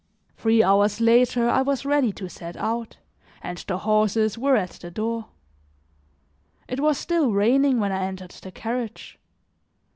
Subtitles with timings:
[0.35, 2.97] Three hours later I was ready to set out,
[3.43, 5.27] and the horses were at the door.
[6.67, 9.19] It was still raining when I entered the carriage.